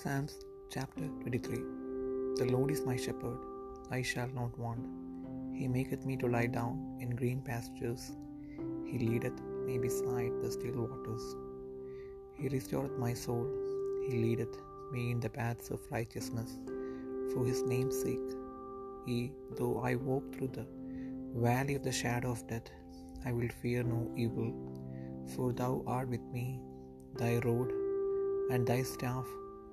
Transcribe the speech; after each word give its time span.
Psalms 0.00 0.34
chapter 0.74 1.06
23 1.22 1.56
The 2.38 2.46
Lord 2.50 2.70
is 2.74 2.86
my 2.86 2.96
shepherd, 2.96 3.40
I 3.96 4.00
shall 4.10 4.30
not 4.36 4.58
want. 4.58 4.84
He 5.58 5.66
maketh 5.68 6.06
me 6.06 6.16
to 6.20 6.28
lie 6.34 6.46
down 6.46 6.76
in 7.00 7.10
green 7.20 7.42
pastures. 7.48 8.04
He 8.86 8.98
leadeth 8.98 9.42
me 9.66 9.76
beside 9.82 10.32
the 10.42 10.50
still 10.54 10.78
waters. 10.84 11.26
He 12.38 12.48
restoreth 12.54 12.96
my 13.04 13.12
soul. 13.24 13.44
He 14.06 14.14
leadeth 14.22 14.56
me 14.90 15.10
in 15.10 15.20
the 15.20 15.28
paths 15.28 15.68
of 15.68 15.90
righteousness 15.90 16.56
for 17.34 17.44
his 17.50 17.60
name's 17.74 18.00
sake. 18.00 18.30
Yea, 19.06 19.30
though 19.58 19.76
I 19.90 19.96
walk 19.96 20.32
through 20.32 20.52
the 20.54 20.66
valley 21.48 21.74
of 21.74 21.84
the 21.88 21.92
shadow 22.00 22.30
of 22.30 22.46
death, 22.54 22.70
I 23.26 23.32
will 23.32 23.52
fear 23.60 23.82
no 23.82 24.00
evil, 24.16 24.50
for 25.36 25.52
thou 25.52 25.84
art 25.98 26.08
with 26.08 26.26
me. 26.38 26.46
Thy 27.22 27.34
rod 27.50 27.70
and 28.50 28.66
thy 28.66 28.82
staff, 28.94 29.26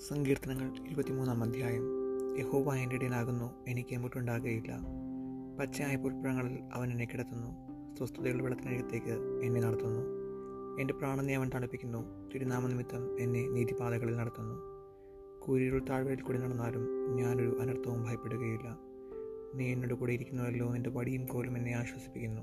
സങ്കീർത്തനങ്ങൾ 0.00 0.86
ഇരുപത്തിമൂന്നാം 0.86 1.42
അധ്യായം. 1.42 1.82
യഹോബ 2.38 2.72
എന്റെ 2.74 2.96
ഇടയിലാകുന്നു 2.96 3.64
എനിക്ക് 3.68 3.96
മുട്ടുണ്ടാകുകയില്ല 3.96 4.78
പച്ചയായ 5.60 5.96
പുൽപ്പുറങ്ങളിൽ 5.96 6.58
അവൻ 6.72 6.90
എന്നെ 6.90 7.04
കിടത്തുന്നു. 7.04 7.50
സ്വസ്ഥതയുള്ള 7.98 8.42
വെള്ളത്തിനകത്തേക്ക് 8.42 9.42
എന്നെ 9.42 9.60
നടത്തുന്നു. 9.60 10.02
എന്റെ 10.80 10.94
പ്രാണനെ 10.94 11.36
അവൻ 11.36 11.50
തണുപ്പിക്കുന്നു. 11.54 12.30
തിരുനാമനിമിത്തം 12.34 13.20
എന്നെ 13.20 13.48
നീതിപാതകളിൽ 13.48 14.16
നടത്തുന്നു. 14.16 14.54
കൂരിരുൾ 15.38 15.84
താഴ്വരയിൽ 15.90 16.20
കൂടി 16.20 16.38
നടന്നാലും 16.38 17.16
ഞാനൊരു 17.16 17.58
അനർത്ഥവും 17.60 18.04
ഭയപ്പെടുകയില്ല. 18.04 18.78
നീ 19.54 19.72
എന്നോട് 19.72 19.94
കൂടെ 19.94 20.12
ഇരിക്കുന്നുവല്ലോ 20.12 20.76
എന്റെ 20.76 20.90
വടിയും 20.90 21.26
കോലും 21.26 21.56
എന്നെ 21.56 21.72
ആശ്വസിപ്പിക്കുന്നു. 21.72 22.42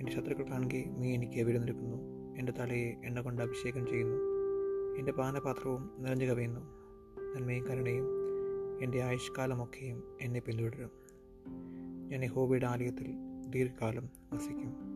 എന്റെ 0.00 0.12
ശത്രുക്കൾ 0.12 0.50
കാണുകയും 0.50 1.00
നീ 1.00 1.14
എനിക്ക് 1.14 1.42
വിരുന്നൊരുക്കുന്നു 1.42 1.96
എന്റെ 2.38 2.52
തലയെ 2.52 3.00
എണ്ണ 3.04 3.20
കൊണ്ട് 3.20 3.42
അഭിഷേകം 3.42 3.86
ചെയ്യുന്നു. 3.86 4.37
എന്റെ 4.98 5.12
പാനപാത്രവും 5.12 5.90
നിറഞ്ഞു 5.98 6.26
കവിയുന്നു. 6.26 6.60
നന്മയും 7.36 7.66
കരുണയും 7.66 8.06
എന്റെ 8.82 9.02
ആയുഷ്കാലമൊക്കെയും 9.02 10.02
എന്നെ 10.20 10.40
പിന്തുടരും. 10.40 10.90
ഞാൻ 12.08 12.26
ഹോബിയുടെ 12.26 12.66
ആലയത്തിൽ 12.66 13.14
ദീർഘകാലം 13.50 14.08
വസിക്കും. 14.32 14.87